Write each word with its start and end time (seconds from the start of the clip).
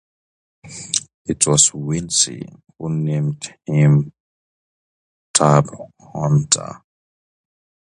It 1.27 1.45
was 1.45 1.75
Willson 1.75 2.63
who 2.79 2.89
named 2.89 3.53
him 3.67 4.11
"Tab 5.31 5.67
Hunter". 5.99 6.81